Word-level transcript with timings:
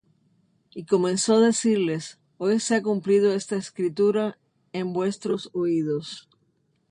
Y 0.71 0.85
comenzó 0.87 1.35
á 1.35 1.39
decirles: 1.41 2.19
Hoy 2.39 2.59
se 2.59 2.73
ha 2.73 2.81
cumplido 2.81 3.33
esta 3.35 3.55
Escritura 3.55 4.39
en 4.73 4.93
vuestros 4.93 5.51
oídos. 5.53 6.27